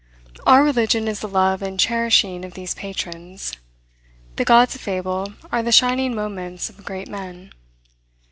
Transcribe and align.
Our 0.47 0.63
religion 0.63 1.07
is 1.07 1.19
the 1.19 1.27
love 1.27 1.61
and 1.61 1.79
cherishing 1.79 2.43
of 2.43 2.55
these 2.55 2.73
patrons. 2.73 3.53
The 4.37 4.43
gods 4.43 4.73
of 4.73 4.81
fable 4.81 5.33
are 5.51 5.61
the 5.61 5.71
shining 5.71 6.15
moments 6.15 6.71
of 6.71 6.83
great 6.83 7.07
men. 7.07 7.51